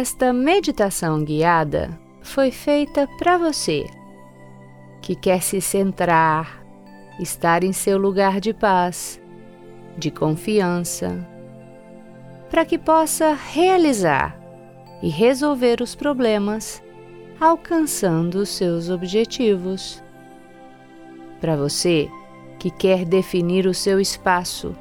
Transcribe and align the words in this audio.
Esta 0.00 0.32
meditação 0.32 1.22
guiada 1.22 2.00
foi 2.22 2.50
feita 2.50 3.06
para 3.18 3.36
você 3.36 3.84
que 5.02 5.14
quer 5.14 5.42
se 5.42 5.60
centrar, 5.60 6.64
estar 7.18 7.62
em 7.62 7.70
seu 7.70 7.98
lugar 7.98 8.40
de 8.40 8.54
paz, 8.54 9.20
de 9.98 10.10
confiança, 10.10 11.28
para 12.48 12.64
que 12.64 12.78
possa 12.78 13.34
realizar 13.34 14.40
e 15.02 15.10
resolver 15.10 15.82
os 15.82 15.94
problemas, 15.94 16.82
alcançando 17.38 18.36
os 18.36 18.48
seus 18.48 18.88
objetivos. 18.88 20.02
Para 21.42 21.56
você 21.56 22.08
que 22.58 22.70
quer 22.70 23.04
definir 23.04 23.66
o 23.66 23.74
seu 23.74 24.00
espaço 24.00 24.74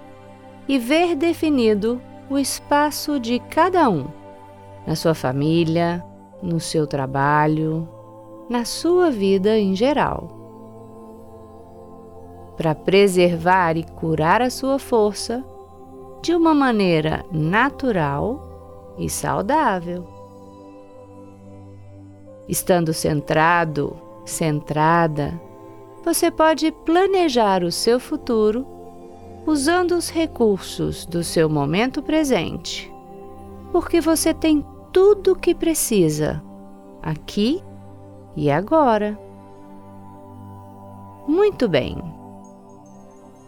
e 0.66 0.80
ver 0.80 1.14
definido 1.14 2.02
o 2.30 2.38
espaço 2.38 3.20
de 3.20 3.38
cada 3.50 3.90
um, 3.90 4.19
na 4.90 4.96
sua 4.96 5.14
família, 5.14 6.04
no 6.42 6.60
seu 6.60 6.88
trabalho, 6.88 7.88
na 8.50 8.66
sua 8.66 9.12
vida 9.12 9.56
em 9.56 9.76
geral. 9.76 10.28
Para 12.58 12.74
preservar 12.74 13.78
e 13.78 13.84
curar 13.84 14.42
a 14.42 14.50
sua 14.50 14.80
força 14.80 15.46
de 16.24 16.34
uma 16.34 16.56
maneira 16.56 17.24
natural 17.32 18.96
e 18.98 19.08
saudável. 19.08 20.08
Estando 22.48 22.92
centrado, 22.92 23.96
centrada, 24.26 25.40
você 26.04 26.32
pode 26.32 26.72
planejar 26.72 27.64
o 27.64 27.72
seu 27.72 28.00
futuro 28.00 28.66
usando 29.46 29.92
os 29.92 30.10
recursos 30.10 31.06
do 31.06 31.24
seu 31.24 31.48
momento 31.48 32.02
presente, 32.02 32.92
porque 33.72 34.02
você 34.02 34.34
tem 34.34 34.66
tudo 34.92 35.34
o 35.34 35.36
que 35.36 35.54
precisa 35.54 36.42
aqui 37.02 37.64
e 38.36 38.50
agora. 38.50 39.18
Muito 41.28 41.68
bem. 41.68 41.98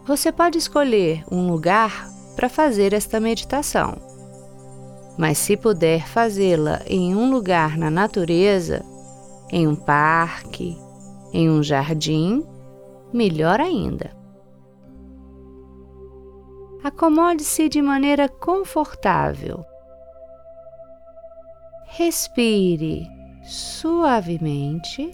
Você 0.04 0.32
pode 0.32 0.58
escolher 0.58 1.24
um 1.30 1.50
lugar 1.50 2.08
para 2.34 2.48
fazer 2.48 2.92
esta 2.92 3.20
meditação, 3.20 3.96
mas 5.18 5.38
se 5.38 5.56
puder 5.56 6.06
fazê-la 6.06 6.80
em 6.86 7.14
um 7.14 7.30
lugar 7.30 7.76
na 7.76 7.90
natureza, 7.90 8.84
em 9.50 9.66
um 9.66 9.76
parque, 9.76 10.76
em 11.32 11.48
um 11.50 11.62
jardim, 11.62 12.44
melhor 13.12 13.60
ainda. 13.60 14.10
Acomode-se 16.82 17.68
de 17.68 17.80
maneira 17.80 18.28
confortável. 18.28 19.64
Respire 21.94 23.06
suavemente. 23.42 25.10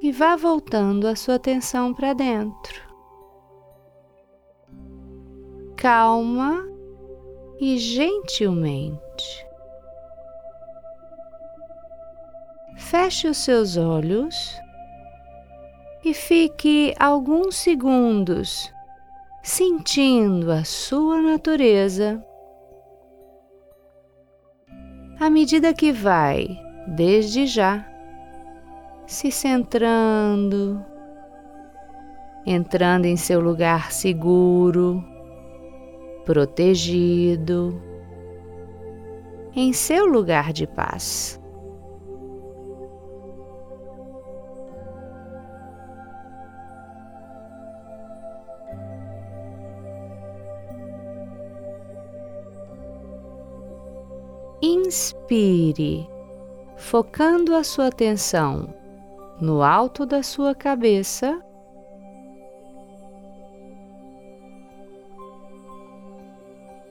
E 0.00 0.10
vá 0.10 0.36
voltando 0.36 1.06
a 1.06 1.14
sua 1.14 1.34
atenção 1.34 1.92
para 1.92 2.14
dentro. 2.14 2.80
Calma 5.76 6.66
e 7.60 7.76
gentilmente. 7.76 9.46
Feche 12.78 13.28
os 13.28 13.36
seus 13.36 13.76
olhos 13.76 14.34
e 16.02 16.14
fique 16.14 16.94
alguns 16.98 17.56
segundos 17.56 18.74
sentindo 19.46 20.50
a 20.50 20.64
sua 20.64 21.22
natureza 21.22 22.20
à 25.20 25.30
medida 25.30 25.72
que 25.72 25.92
vai, 25.92 26.60
desde 26.88 27.46
já, 27.46 27.86
se 29.06 29.30
centrando, 29.30 30.84
entrando 32.44 33.04
em 33.04 33.16
seu 33.16 33.40
lugar 33.40 33.92
seguro, 33.92 35.02
protegido, 36.24 37.80
em 39.54 39.72
seu 39.72 40.06
lugar 40.06 40.52
de 40.52 40.66
paz. 40.66 41.40
Inspire, 54.86 56.08
focando 56.76 57.56
a 57.56 57.64
sua 57.64 57.88
atenção 57.88 58.72
no 59.40 59.60
alto 59.60 60.06
da 60.06 60.22
sua 60.22 60.54
cabeça. 60.54 61.42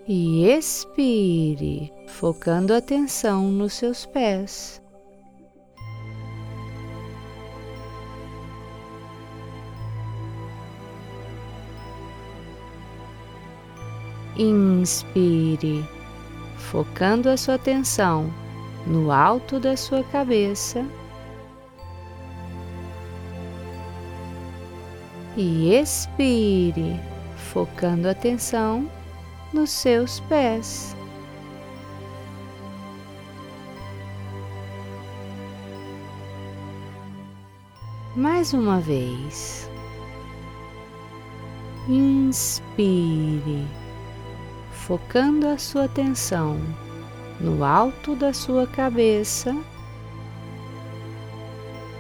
E 0.05 0.45
expire, 0.45 1.89
focando 2.09 2.73
a 2.73 2.77
atenção 2.77 3.49
nos 3.49 3.71
seus 3.71 4.05
pés. 4.05 4.81
Inspire 14.37 15.94
focando 16.57 17.29
a 17.29 17.37
sua 17.37 17.55
atenção 17.55 18.33
no 18.85 19.11
alto 19.11 19.59
da 19.59 19.75
sua 19.75 20.03
cabeça 20.03 20.85
e 25.35 25.73
expire, 25.75 26.99
focando 27.35 28.07
a 28.07 28.11
atenção 28.11 28.89
nos 29.51 29.69
seus 29.69 30.19
pés. 30.21 30.95
Mais 38.15 38.53
uma 38.53 38.79
vez. 38.79 39.69
Inspire 41.87 43.67
focando 44.85 45.47
a 45.47 45.57
sua 45.57 45.85
atenção 45.85 46.59
no 47.39 47.63
alto 47.63 48.15
da 48.15 48.31
sua 48.31 48.67
cabeça 48.67 49.55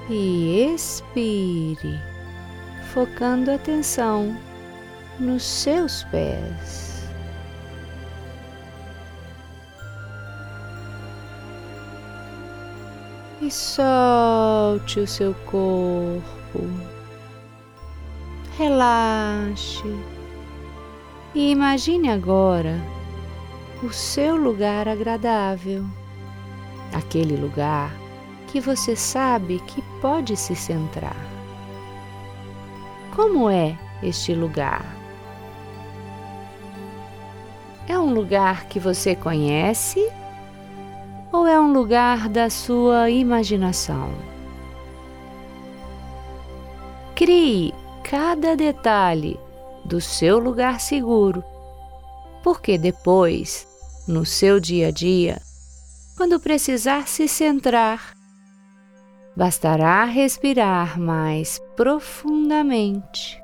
e 0.07 0.71
expire, 0.71 1.99
focando 2.93 3.49
a 3.49 3.55
atenção 3.55 4.39
nos 5.19 5.41
seus 5.43 6.03
pés. 6.05 7.09
E 13.41 13.49
solte 13.49 14.99
o 14.99 15.07
seu 15.07 15.33
corpo. 15.45 16.69
Relaxe 18.57 20.14
e 21.35 21.51
imagine 21.51 22.09
agora 22.09 22.81
o 23.83 23.91
seu 23.91 24.37
lugar 24.37 24.87
agradável, 24.87 25.83
aquele 26.93 27.35
lugar 27.35 27.93
que 28.47 28.61
você 28.61 28.95
sabe 28.95 29.59
que 29.67 29.81
pode 30.01 30.37
se 30.37 30.55
centrar. 30.55 31.17
Como 33.13 33.49
é 33.49 33.77
este 34.01 34.33
lugar? 34.33 34.85
É 37.89 37.99
um 37.99 38.13
lugar 38.13 38.65
que 38.67 38.79
você 38.79 39.13
conhece 39.13 40.09
ou 41.33 41.45
é 41.45 41.59
um 41.59 41.73
lugar 41.73 42.29
da 42.29 42.49
sua 42.49 43.09
imaginação? 43.09 44.09
Crie 47.13 47.73
cada 48.03 48.55
detalhe 48.55 49.44
do 49.85 50.01
seu 50.01 50.39
lugar 50.39 50.79
seguro, 50.79 51.43
porque 52.43 52.77
depois, 52.77 53.67
no 54.07 54.25
seu 54.25 54.59
dia 54.59 54.87
a 54.87 54.91
dia, 54.91 55.41
quando 56.17 56.39
precisar 56.39 57.07
se 57.07 57.27
centrar, 57.27 58.13
bastará 59.35 60.05
respirar 60.05 60.99
mais 60.99 61.59
profundamente 61.75 63.41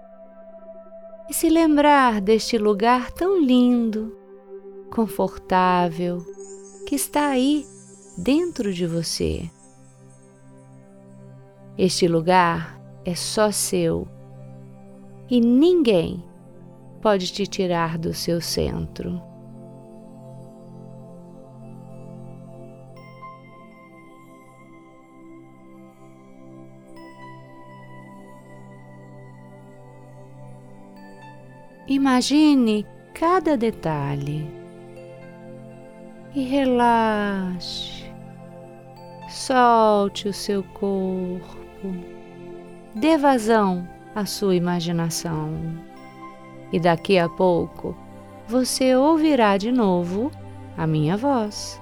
e 1.30 1.34
se 1.34 1.50
lembrar 1.50 2.22
deste 2.22 2.58
lugar 2.58 3.12
tão 3.12 3.40
lindo, 3.40 4.16
confortável, 4.90 6.26
que 6.88 6.96
está 6.96 7.28
aí 7.28 7.66
dentro 8.18 8.74
de 8.74 8.86
você. 8.86 9.50
Este 11.78 12.08
lugar 12.08 12.80
é 13.06 13.16
só 13.16 13.52
seu 13.52 14.08
e 15.30 15.40
ninguém 15.40 16.24
pode 17.02 17.34
te 17.34 17.48
tirar 17.48 17.98
do 17.98 18.14
seu 18.14 18.40
centro. 18.40 19.22
Imagine 31.88 32.86
cada 33.14 33.58
detalhe 33.58 34.50
e 36.34 36.44
relaxe. 36.44 38.06
Solte 39.28 40.30
o 40.30 40.34
seu 40.34 40.64
corpo. 40.64 41.94
Dê 42.96 43.18
vazão 43.18 43.88
à 44.16 44.26
sua 44.26 44.56
imaginação. 44.56 45.91
E 46.72 46.80
daqui 46.80 47.18
a 47.18 47.28
pouco 47.28 47.96
você 48.48 48.96
ouvirá 48.96 49.58
de 49.58 49.72
novo 49.72 50.32
a 50.78 50.86
minha 50.86 51.18
voz. 51.18 51.81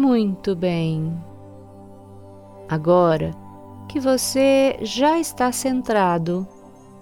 Muito 0.00 0.56
bem. 0.56 1.14
Agora 2.66 3.32
que 3.86 4.00
você 4.00 4.78
já 4.80 5.18
está 5.20 5.52
centrado, 5.52 6.48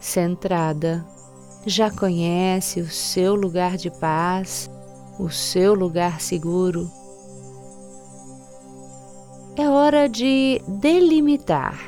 centrada, 0.00 1.06
já 1.64 1.92
conhece 1.92 2.80
o 2.80 2.88
seu 2.88 3.36
lugar 3.36 3.76
de 3.76 3.88
paz, 3.88 4.68
o 5.16 5.30
seu 5.30 5.74
lugar 5.74 6.20
seguro, 6.20 6.90
é 9.56 9.68
hora 9.68 10.08
de 10.08 10.60
delimitar, 10.66 11.78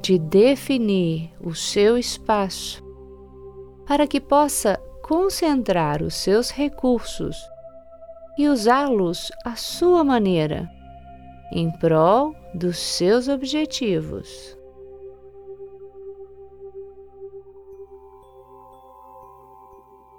de 0.00 0.16
definir 0.16 1.32
o 1.40 1.56
seu 1.56 1.98
espaço 1.98 2.84
para 3.84 4.06
que 4.06 4.20
possa 4.20 4.80
concentrar 5.02 6.04
os 6.04 6.14
seus 6.14 6.50
recursos 6.52 7.36
e 8.38 8.48
usá-los 8.48 9.32
à 9.44 9.56
sua 9.56 10.04
maneira, 10.04 10.70
em 11.50 11.72
prol 11.72 12.36
dos 12.54 12.78
seus 12.78 13.26
objetivos. 13.26 14.56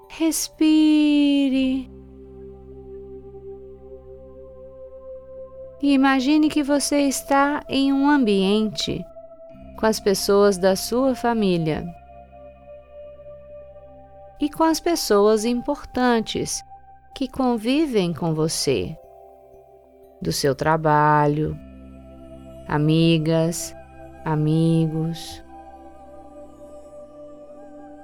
Respire. 0.09 1.89
E 5.81 5.93
imagine 5.93 6.49
que 6.49 6.61
você 6.61 7.03
está 7.03 7.63
em 7.69 7.93
um 7.93 8.09
ambiente 8.09 9.01
com 9.77 9.85
as 9.85 9.97
pessoas 9.97 10.57
da 10.57 10.75
sua 10.75 11.15
família 11.15 11.85
e 14.41 14.49
com 14.49 14.63
as 14.63 14.81
pessoas 14.81 15.45
importantes 15.45 16.61
que 17.13 17.27
convivem 17.27 18.13
com 18.13 18.33
você, 18.33 18.97
do 20.21 20.31
seu 20.31 20.53
trabalho, 20.53 21.57
amigas, 22.67 23.75
amigos. 24.23 25.43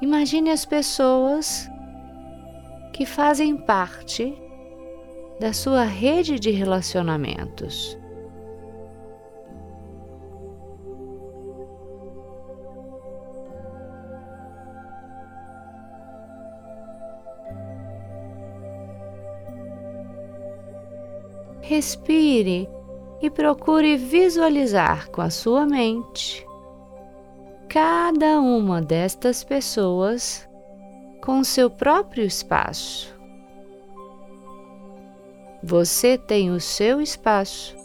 Imagine 0.02 0.52
as 0.52 0.66
pessoas 0.66 1.69
que 2.94 3.06
fazem 3.06 3.57
parte 3.57 4.34
da 5.40 5.52
sua 5.52 5.84
rede 5.84 6.40
de 6.40 6.52
relacionamentos. 6.52 7.98
Respire 21.68 22.70
e 23.20 23.28
procure 23.28 23.98
visualizar 23.98 25.10
com 25.10 25.20
a 25.20 25.32
sua 25.32 25.66
mente 25.66 26.46
cada 27.68 28.40
uma 28.40 28.84
destas 28.84 29.44
pessoas 29.44 30.48
com 31.24 31.44
seu 31.44 31.68
próprio 31.68 32.24
espaço. 32.24 33.16
Você 35.64 36.20
tem 36.20 36.52
o 36.52 36.60
seu 36.60 37.02
espaço 37.02 37.76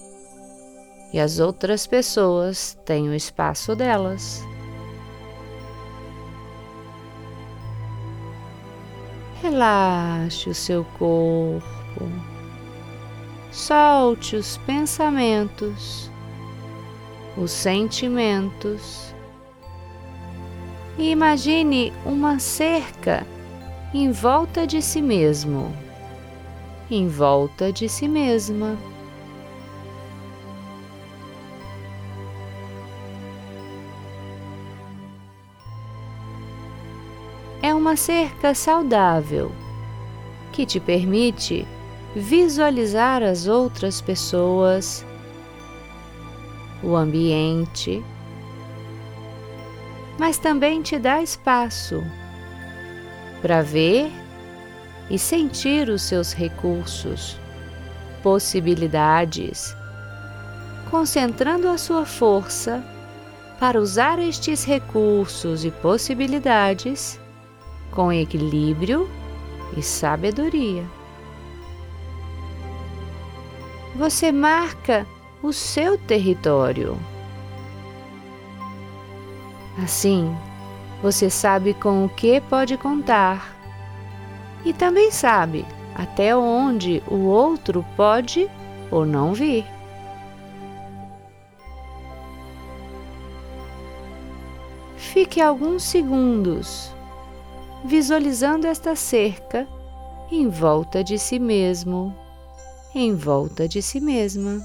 e 1.11 1.19
as 1.19 1.41
outras 1.41 1.87
pessoas 1.87 2.79
têm 2.85 3.09
o 3.09 3.15
espaço 3.15 3.75
delas. 3.75 4.45
Relaxe 9.41 10.51
o 10.51 10.55
seu 10.55 10.85
corpo 10.99 12.30
solte 13.51 14.37
os 14.37 14.57
pensamentos, 14.59 16.11
os 17.37 17.51
sentimentos 17.51 19.15
e 20.99 21.11
imagine 21.11 21.93
uma 22.05 22.39
cerca 22.39 23.27
em 23.95 24.13
volta 24.13 24.67
de 24.67 24.83
si 24.83 25.01
mesmo, 25.01 25.75
em 26.91 27.09
volta 27.09 27.73
de 27.73 27.89
si 27.89 28.07
mesma. 28.07 28.77
É 37.63 37.75
uma 37.75 37.97
cerca 37.97 38.55
saudável 38.55 39.51
que 40.53 40.67
te 40.67 40.79
permite 40.79 41.67
visualizar 42.15 43.23
as 43.23 43.47
outras 43.47 44.01
pessoas, 44.01 45.05
o 46.83 46.97
ambiente, 46.97 48.03
mas 50.19 50.39
também 50.39 50.83
te 50.83 50.99
dá 50.99 51.23
espaço 51.23 52.03
para 53.41 53.63
ver 53.63 54.11
e 55.09 55.19
sentir 55.19 55.89
os 55.89 56.03
seus 56.03 56.33
recursos, 56.33 57.39
possibilidades, 58.23 59.75
concentrando 60.91 61.69
a 61.69 61.79
sua 61.79 62.05
força 62.05 62.85
para 63.59 63.81
usar 63.81 64.19
estes 64.19 64.65
recursos 64.65 65.65
e 65.65 65.71
possibilidades 65.71 67.21
com 67.93 68.13
equilíbrio 68.13 69.09
e 69.77 69.83
sabedoria 69.83 71.00
você 74.01 74.33
marca 74.33 75.07
o 75.43 75.53
seu 75.53 75.99
território. 75.99 76.99
Assim, 79.85 80.35
você 81.03 81.29
sabe 81.29 81.75
com 81.75 82.07
o 82.07 82.09
que 82.09 82.41
pode 82.41 82.79
contar 82.79 83.55
e 84.65 84.73
também 84.73 85.11
sabe 85.11 85.67
até 85.95 86.35
onde 86.35 87.03
o 87.07 87.27
outro 87.27 87.85
pode 87.95 88.51
ou 88.91 89.05
não 89.05 89.35
vir. 89.35 89.67
Fique 94.97 95.43
alguns 95.43 95.83
segundos 95.83 96.91
visualizando 97.85 98.67
esta 98.67 98.97
cerca 98.97 99.69
em 100.33 100.49
volta 100.49 101.05
de 101.05 101.19
si 101.19 101.39
mesmo 101.39 102.15
em 102.95 103.15
volta 103.15 103.69
de 103.69 103.81
si 103.81 104.01
mesma. 104.01 104.61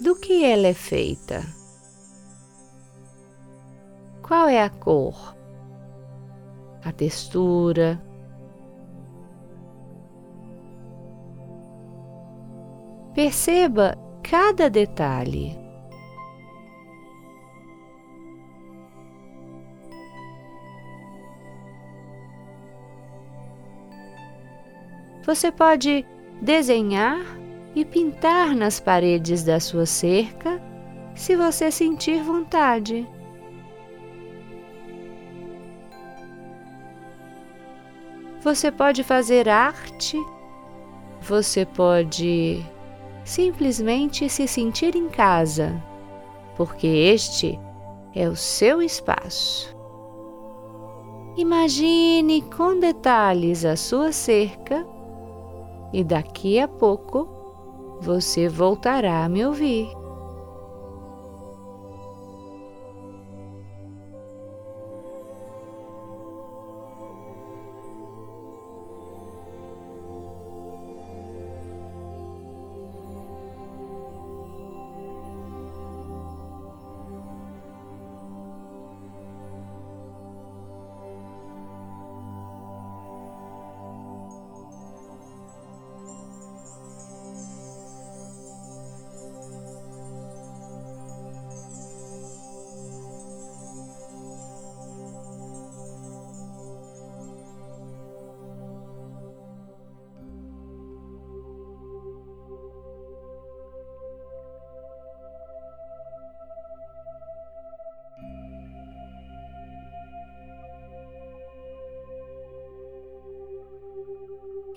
Do 0.00 0.14
que 0.14 0.44
ela 0.44 0.68
é 0.68 0.74
feita? 0.74 1.42
Qual 4.22 4.48
é 4.48 4.62
a 4.62 4.70
cor? 4.70 5.34
A 6.84 6.92
textura? 6.92 8.05
Perceba 13.16 13.96
cada 14.22 14.68
detalhe. 14.68 15.56
Você 25.24 25.50
pode 25.50 26.04
desenhar 26.42 27.18
e 27.74 27.86
pintar 27.86 28.54
nas 28.54 28.78
paredes 28.78 29.42
da 29.42 29.60
sua 29.60 29.86
cerca 29.86 30.60
se 31.14 31.34
você 31.36 31.70
sentir 31.70 32.22
vontade. 32.22 33.08
Você 38.42 38.70
pode 38.70 39.02
fazer 39.02 39.48
arte, 39.48 40.18
você 41.22 41.64
pode 41.64 42.62
simplesmente 43.26 44.28
se 44.28 44.46
sentir 44.46 44.94
em 44.94 45.08
casa, 45.08 45.82
porque 46.56 46.86
este 46.86 47.58
é 48.14 48.28
o 48.28 48.36
seu 48.36 48.80
espaço. 48.80 49.76
Imagine 51.36 52.40
com 52.42 52.78
detalhes 52.78 53.64
a 53.64 53.74
sua 53.74 54.12
cerca 54.12 54.86
e 55.92 56.04
daqui 56.04 56.60
a 56.60 56.68
pouco 56.68 57.28
você 58.00 58.48
voltará 58.48 59.24
a 59.24 59.28
me 59.28 59.44
ouvir. 59.44 59.88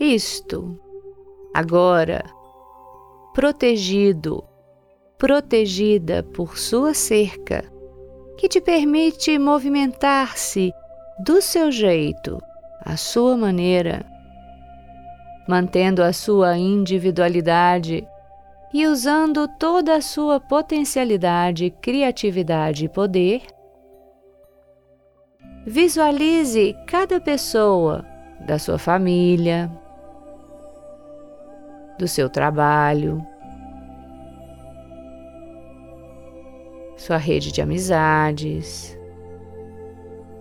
Isto, 0.10 0.76
agora, 1.54 2.24
protegido, 3.32 4.44
protegida 5.20 6.24
por 6.24 6.58
sua 6.58 6.96
cerca, 6.96 7.64
que 8.36 8.50
te 8.50 8.60
permite 8.60 9.38
movimentar-se 9.38 10.74
do 11.24 11.40
seu 11.44 11.72
jeito, 11.72 12.42
à 12.84 12.98
sua 12.98 13.38
maneira, 13.38 14.04
mantendo 15.48 16.02
a 16.02 16.12
sua 16.12 16.58
individualidade 16.58 18.04
e 18.74 18.88
usando 18.88 19.48
toda 19.60 19.94
a 19.94 20.02
sua 20.02 20.40
potencialidade, 20.40 21.70
criatividade 21.70 22.86
e 22.86 22.90
poder, 22.90 23.44
visualize 25.68 26.76
cada 26.88 27.22
pessoa 27.22 28.04
da 28.48 28.58
sua 28.58 28.80
família, 28.80 29.70
do 32.00 32.08
seu 32.08 32.30
trabalho, 32.30 33.22
sua 36.96 37.18
rede 37.18 37.52
de 37.52 37.62
amizades, 37.62 38.98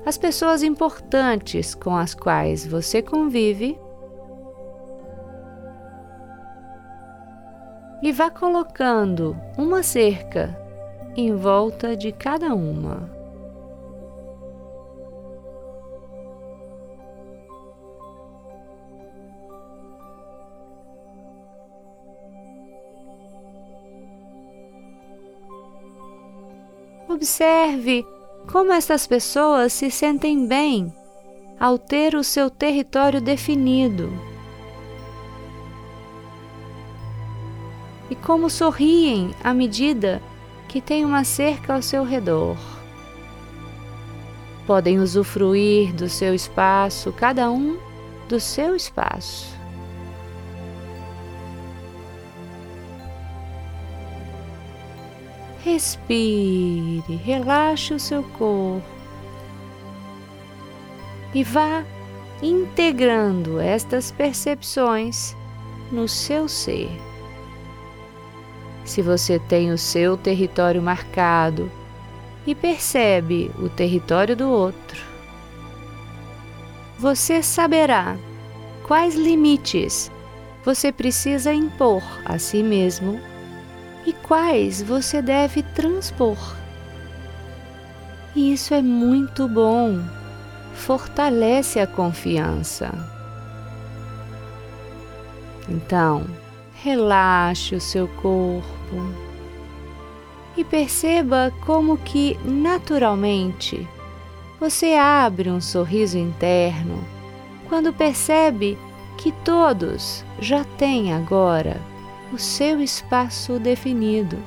as 0.06 0.16
pessoas 0.16 0.62
importantes 0.62 1.74
com 1.74 1.96
as 1.96 2.14
quais 2.14 2.64
você 2.64 3.02
convive 3.02 3.76
e 8.00 8.12
vá 8.12 8.30
colocando 8.30 9.36
uma 9.58 9.82
cerca 9.82 10.56
em 11.16 11.34
volta 11.34 11.96
de 11.96 12.12
cada 12.12 12.54
uma. 12.54 13.17
Observe 27.18 28.06
como 28.46 28.72
estas 28.72 29.04
pessoas 29.04 29.72
se 29.72 29.90
sentem 29.90 30.46
bem 30.46 30.94
ao 31.58 31.76
ter 31.76 32.14
o 32.14 32.22
seu 32.22 32.48
território 32.48 33.20
definido. 33.20 34.08
E 38.08 38.14
como 38.14 38.48
sorriem 38.48 39.34
à 39.42 39.52
medida 39.52 40.22
que 40.68 40.80
tem 40.80 41.04
uma 41.04 41.24
cerca 41.24 41.74
ao 41.74 41.82
seu 41.82 42.04
redor. 42.04 42.56
Podem 44.64 45.00
usufruir 45.00 45.92
do 45.92 46.08
seu 46.08 46.32
espaço, 46.36 47.12
cada 47.12 47.50
um 47.50 47.76
do 48.28 48.38
seu 48.38 48.76
espaço. 48.76 49.57
Respire, 55.78 57.14
relaxe 57.24 57.94
o 57.94 58.00
seu 58.00 58.24
corpo 58.36 58.82
e 61.32 61.44
vá 61.44 61.84
integrando 62.42 63.60
estas 63.60 64.10
percepções 64.10 65.36
no 65.92 66.08
seu 66.08 66.48
ser. 66.48 66.90
Se 68.84 69.00
você 69.00 69.38
tem 69.38 69.70
o 69.70 69.78
seu 69.78 70.16
território 70.16 70.82
marcado 70.82 71.70
e 72.44 72.56
percebe 72.56 73.48
o 73.56 73.68
território 73.68 74.34
do 74.34 74.50
outro, 74.50 75.00
você 76.98 77.40
saberá 77.40 78.18
quais 78.82 79.14
limites 79.14 80.10
você 80.64 80.90
precisa 80.90 81.54
impor 81.54 82.02
a 82.24 82.36
si 82.36 82.64
mesmo 82.64 83.20
e 84.06 84.12
quais 84.12 84.82
você 84.82 85.20
deve 85.20 85.62
transpor. 85.62 86.38
E 88.34 88.52
isso 88.52 88.74
é 88.74 88.82
muito 88.82 89.48
bom, 89.48 90.00
fortalece 90.74 91.80
a 91.80 91.86
confiança. 91.86 92.92
Então, 95.68 96.24
relaxe 96.72 97.74
o 97.74 97.80
seu 97.80 98.08
corpo 98.08 98.96
e 100.56 100.64
perceba 100.64 101.52
como 101.66 101.98
que 101.98 102.38
naturalmente 102.44 103.86
você 104.58 104.94
abre 104.94 105.50
um 105.50 105.60
sorriso 105.60 106.18
interno 106.18 107.04
quando 107.68 107.92
percebe 107.92 108.78
que 109.16 109.30
todos 109.44 110.24
já 110.40 110.64
têm 110.64 111.12
agora 111.12 111.80
o 112.32 112.38
seu 112.38 112.80
espaço 112.80 113.58
definido 113.58 114.38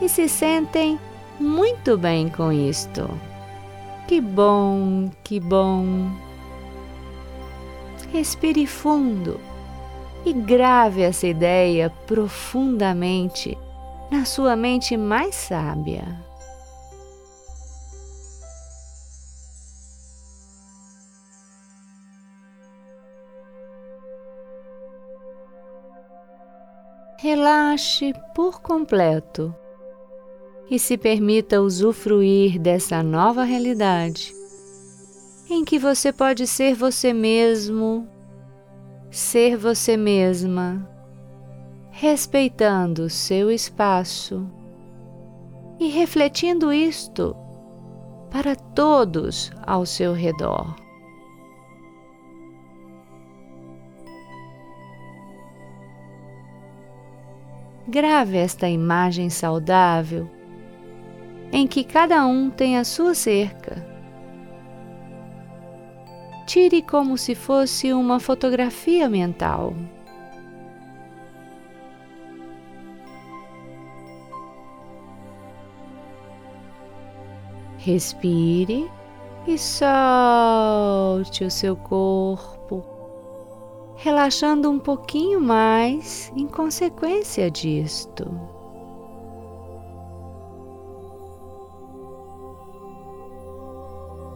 e 0.00 0.08
se 0.08 0.28
sentem 0.28 0.98
muito 1.38 1.96
bem 1.96 2.28
com 2.28 2.52
isto. 2.52 3.08
Que 4.08 4.20
bom, 4.20 5.10
que 5.22 5.38
bom. 5.38 6.10
Respire 8.12 8.66
fundo 8.66 9.40
e 10.24 10.32
grave 10.32 11.02
essa 11.02 11.26
ideia 11.26 11.90
profundamente 12.06 13.56
na 14.10 14.24
sua 14.24 14.54
mente 14.54 14.96
mais 14.96 15.34
sábia. 15.34 16.04
Relaxe 27.22 28.12
por 28.34 28.60
completo 28.60 29.54
e 30.68 30.76
se 30.76 30.98
permita 30.98 31.62
usufruir 31.62 32.58
dessa 32.58 33.00
nova 33.00 33.44
realidade 33.44 34.34
em 35.48 35.64
que 35.64 35.78
você 35.78 36.12
pode 36.12 36.48
ser 36.48 36.74
você 36.74 37.12
mesmo, 37.12 38.08
ser 39.08 39.56
você 39.56 39.96
mesma, 39.96 40.84
respeitando 41.92 43.08
seu 43.08 43.52
espaço 43.52 44.44
e 45.78 45.90
refletindo 45.90 46.72
isto 46.72 47.36
para 48.32 48.56
todos 48.56 49.52
ao 49.64 49.86
seu 49.86 50.12
redor. 50.12 50.81
Grave 57.86 58.36
esta 58.38 58.68
imagem 58.68 59.28
saudável 59.28 60.30
em 61.52 61.66
que 61.66 61.84
cada 61.84 62.24
um 62.24 62.48
tem 62.48 62.78
a 62.78 62.84
sua 62.84 63.14
cerca. 63.14 63.86
Tire 66.46 66.80
como 66.80 67.18
se 67.18 67.34
fosse 67.34 67.92
uma 67.92 68.18
fotografia 68.18 69.08
mental. 69.08 69.74
Respire 77.78 78.88
e 79.46 79.58
solte 79.58 81.44
o 81.44 81.50
seu 81.50 81.76
corpo, 81.76 82.84
relaxando 84.02 84.68
um 84.68 84.80
pouquinho 84.80 85.40
mais 85.40 86.32
em 86.34 86.48
consequência 86.48 87.48
disto. 87.48 88.28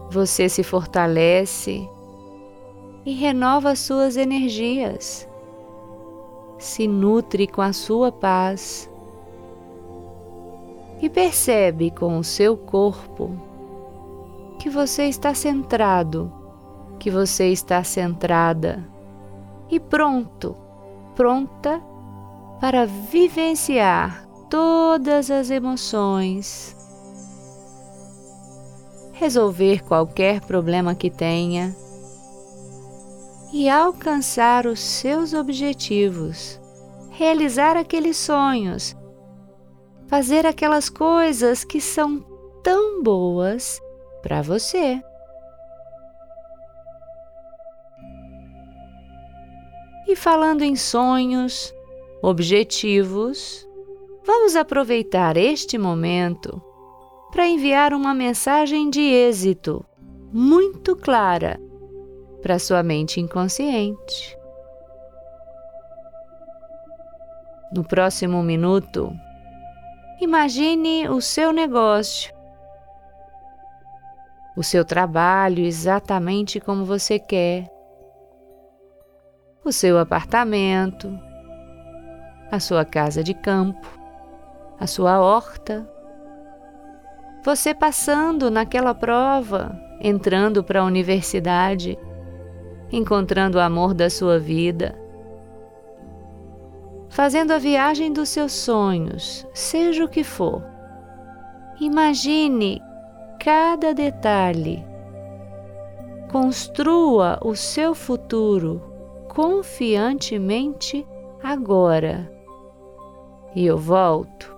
Você 0.09 0.47
se 0.47 0.63
fortalece 0.63 1.85
e 3.05 3.11
renova 3.11 3.75
suas 3.75 4.15
energias, 4.15 5.27
se 6.57 6.87
nutre 6.87 7.45
com 7.45 7.61
a 7.61 7.73
sua 7.73 8.09
paz 8.09 8.89
e 11.01 11.09
percebe 11.09 11.91
com 11.91 12.17
o 12.17 12.23
seu 12.23 12.55
corpo 12.55 13.35
que 14.59 14.69
você 14.69 15.09
está 15.09 15.33
centrado, 15.33 16.31
que 16.97 17.11
você 17.11 17.49
está 17.49 17.83
centrada 17.83 18.95
e 19.69 19.79
pronto, 19.79 20.55
pronta 21.15 21.81
para 22.59 22.85
vivenciar 22.85 24.27
todas 24.49 25.29
as 25.29 25.49
emoções. 25.49 26.75
Resolver 29.13 29.83
qualquer 29.83 30.41
problema 30.41 30.93
que 30.93 31.09
tenha 31.09 31.75
e 33.51 33.69
alcançar 33.69 34.67
os 34.67 34.79
seus 34.79 35.33
objetivos, 35.33 36.59
realizar 37.11 37.75
aqueles 37.75 38.17
sonhos, 38.17 38.95
fazer 40.07 40.45
aquelas 40.45 40.89
coisas 40.89 41.63
que 41.63 41.81
são 41.81 42.23
tão 42.63 43.01
boas 43.01 43.79
para 44.21 44.41
você. 44.41 45.01
E 50.07 50.15
falando 50.15 50.61
em 50.61 50.73
sonhos, 50.73 51.73
objetivos, 52.21 53.67
vamos 54.25 54.55
aproveitar 54.55 55.35
este 55.35 55.77
momento 55.77 56.61
para 57.29 57.45
enviar 57.45 57.93
uma 57.93 58.13
mensagem 58.13 58.89
de 58.89 59.01
êxito 59.01 59.85
muito 60.31 60.95
clara 60.95 61.59
para 62.41 62.57
sua 62.57 62.81
mente 62.81 63.19
inconsciente. 63.19 64.37
No 67.73 67.83
próximo 67.83 68.41
minuto, 68.41 69.11
imagine 70.21 71.09
o 71.09 71.19
seu 71.19 71.51
negócio, 71.51 72.33
o 74.55 74.63
seu 74.63 74.85
trabalho 74.85 75.65
exatamente 75.65 76.61
como 76.61 76.85
você 76.85 77.19
quer, 77.19 77.69
o 79.67 79.71
seu 79.73 79.99
apartamento, 79.99 81.19
a 82.49 82.57
sua 82.57 82.85
casa 82.85 83.21
de 83.21 83.33
campo, 83.33 83.87
a 84.79 84.87
sua 84.87 85.19
horta 85.19 85.85
você 87.43 87.73
passando 87.73 88.49
naquela 88.49 88.93
prova, 88.93 89.77
entrando 90.01 90.63
para 90.63 90.81
a 90.81 90.85
universidade, 90.85 91.97
encontrando 92.91 93.57
o 93.57 93.61
amor 93.61 93.93
da 93.93 94.09
sua 94.09 94.39
vida, 94.39 94.97
fazendo 97.09 97.51
a 97.51 97.57
viagem 97.57 98.11
dos 98.11 98.29
seus 98.29 98.53
sonhos, 98.53 99.45
seja 99.53 100.03
o 100.03 100.09
que 100.09 100.23
for. 100.23 100.63
Imagine 101.79 102.81
cada 103.39 103.93
detalhe. 103.93 104.85
Construa 106.29 107.39
o 107.41 107.55
seu 107.55 107.95
futuro 107.95 108.96
confiantemente 109.37 111.05
agora. 111.43 112.27
E 113.53 113.67
eu 113.67 113.77
volto 113.77 114.51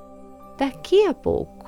daqui 0.58 1.06
a 1.06 1.13
pouco. 1.13 1.59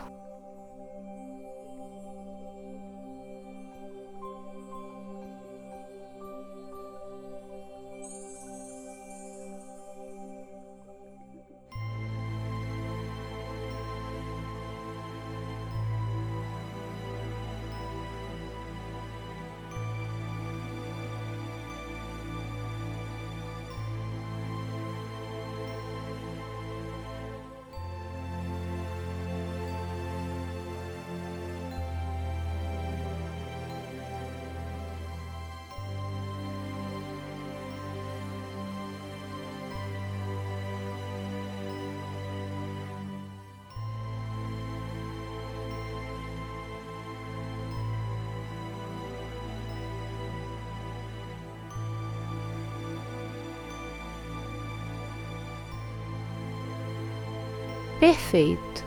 Perfeito. 58.01 58.83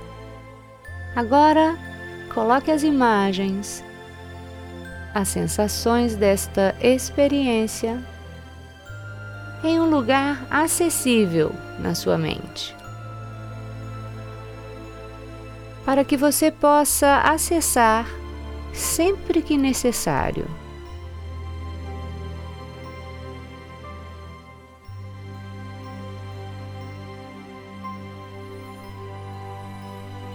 Agora 1.14 1.78
coloque 2.34 2.68
as 2.68 2.82
imagens, 2.82 3.84
as 5.14 5.28
sensações 5.28 6.16
desta 6.16 6.74
experiência 6.80 8.04
em 9.62 9.78
um 9.78 9.88
lugar 9.88 10.44
acessível 10.50 11.52
na 11.78 11.94
sua 11.94 12.18
mente. 12.18 12.74
Para 15.84 16.04
que 16.04 16.16
você 16.16 16.50
possa 16.50 17.18
acessar 17.18 18.08
sempre 18.72 19.40
que 19.40 19.56
necessário. 19.56 20.63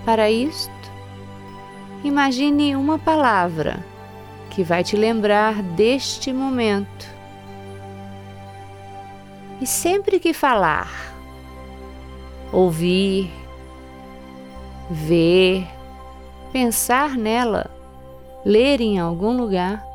Para 0.09 0.25
isto, 0.31 0.73
imagine 2.03 2.75
uma 2.75 2.97
palavra 2.97 3.85
que 4.49 4.63
vai 4.63 4.83
te 4.83 4.95
lembrar 4.95 5.61
deste 5.61 6.33
momento. 6.33 7.05
E 9.61 9.67
sempre 9.67 10.19
que 10.19 10.33
falar, 10.33 10.89
ouvir, 12.51 13.31
ver, 14.89 15.67
pensar 16.51 17.15
nela, 17.15 17.69
ler 18.43 18.81
em 18.81 18.97
algum 18.97 19.37
lugar, 19.37 19.85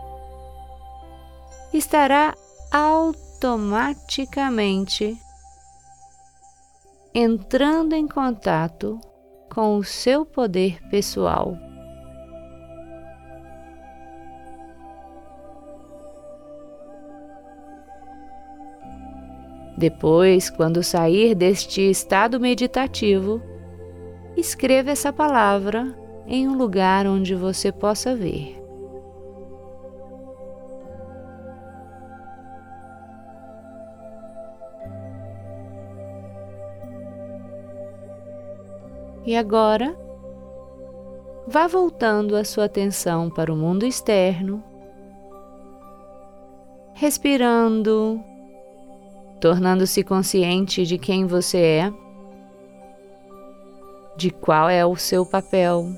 estará 1.72 2.36
automaticamente 2.70 5.18
entrando 7.12 7.96
em 7.96 8.06
contato 8.06 9.00
com 9.52 9.76
o 9.76 9.84
seu 9.84 10.24
poder 10.24 10.80
pessoal. 10.88 11.56
Depois, 19.76 20.48
quando 20.50 20.82
sair 20.82 21.34
deste 21.34 21.80
estado 21.82 22.38
meditativo, 22.38 23.42
escreva 24.36 24.90
essa 24.90 25.12
palavra 25.12 25.94
em 26.26 26.48
um 26.48 26.56
lugar 26.56 27.06
onde 27.06 27.34
você 27.34 27.70
possa 27.72 28.14
ver. 28.14 28.63
E 39.26 39.34
agora, 39.34 39.96
vá 41.48 41.66
voltando 41.66 42.36
a 42.36 42.44
sua 42.44 42.66
atenção 42.66 43.30
para 43.30 43.50
o 43.50 43.56
mundo 43.56 43.86
externo, 43.86 44.62
respirando, 46.92 48.20
tornando-se 49.40 50.04
consciente 50.04 50.84
de 50.84 50.98
quem 50.98 51.26
você 51.26 51.58
é, 51.58 51.92
de 54.14 54.30
qual 54.30 54.68
é 54.68 54.84
o 54.84 54.94
seu 54.94 55.24
papel, 55.24 55.88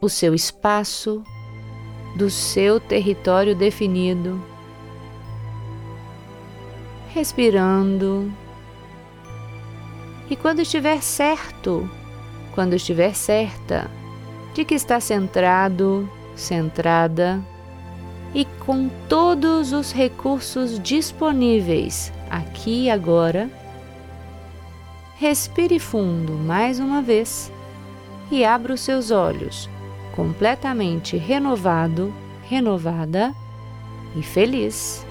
o 0.00 0.08
seu 0.08 0.34
espaço, 0.34 1.22
do 2.16 2.30
seu 2.30 2.80
território 2.80 3.54
definido. 3.54 4.42
Respirando 7.10 8.32
e 10.30 10.36
quando 10.36 10.60
estiver 10.60 11.02
certo, 11.02 11.88
quando 12.54 12.74
estiver 12.74 13.14
certa 13.14 13.90
de 14.54 14.64
que 14.64 14.74
está 14.74 15.00
centrado, 15.00 16.10
centrada 16.34 17.40
e 18.34 18.44
com 18.66 18.88
todos 19.08 19.72
os 19.72 19.92
recursos 19.92 20.78
disponíveis 20.80 22.12
aqui 22.30 22.84
e 22.84 22.90
agora, 22.90 23.48
respire 25.16 25.78
fundo 25.78 26.32
mais 26.32 26.78
uma 26.78 27.00
vez 27.00 27.50
e 28.30 28.44
abra 28.44 28.74
os 28.74 28.80
seus 28.80 29.10
olhos, 29.10 29.68
completamente 30.14 31.16
renovado, 31.16 32.12
renovada 32.42 33.34
e 34.14 34.22
feliz. 34.22 35.07